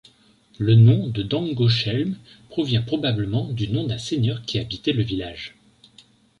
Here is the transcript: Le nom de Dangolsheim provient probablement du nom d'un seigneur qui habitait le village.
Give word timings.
Le 0.57 0.73
nom 0.73 1.09
de 1.09 1.21
Dangolsheim 1.21 2.15
provient 2.49 2.81
probablement 2.81 3.45
du 3.53 3.67
nom 3.69 3.85
d'un 3.85 3.99
seigneur 3.99 4.41
qui 4.41 4.57
habitait 4.57 4.93
le 4.93 5.03
village. 5.03 5.53